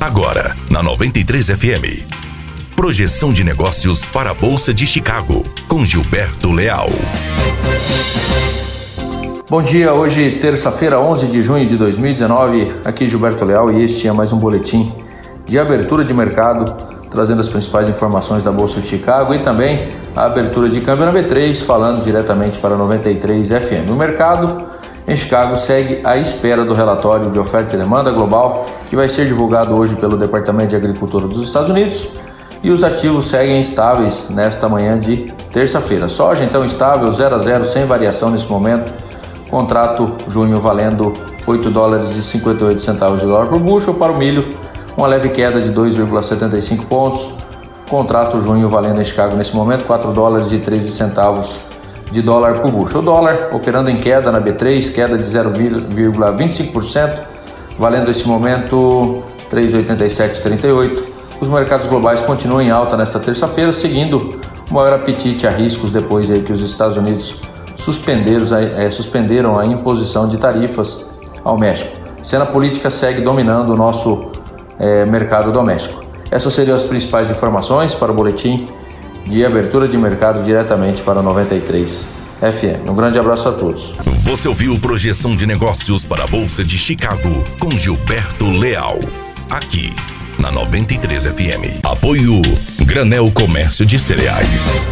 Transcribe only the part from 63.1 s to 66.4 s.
terça-feira, seguindo o maior apetite a riscos depois